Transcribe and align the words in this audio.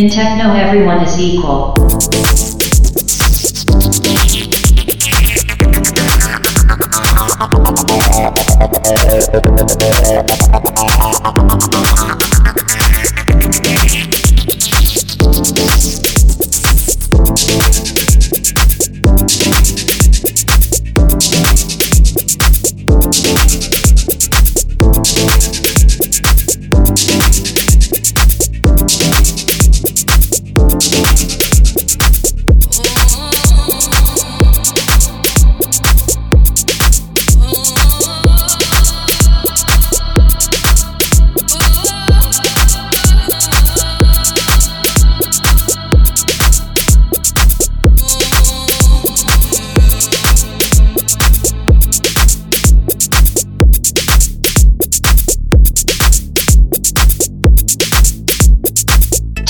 In 0.00 0.08
techno, 0.08 0.54
everyone 0.54 1.04
is 1.04 1.18
equal. 1.18 1.74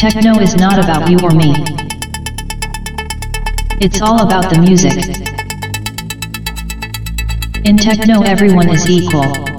Techno 0.01 0.41
is 0.41 0.57
not 0.57 0.83
about 0.83 1.11
you 1.11 1.19
or 1.19 1.29
me. 1.29 1.53
It's 3.83 4.01
all 4.01 4.23
about 4.23 4.49
the 4.49 4.59
music. 4.59 4.97
In 7.67 7.77
techno, 7.77 8.23
everyone 8.23 8.71
is 8.71 8.89
equal. 8.89 9.51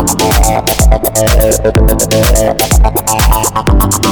you. 4.03 4.08